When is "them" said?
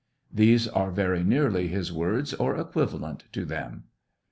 3.45-3.83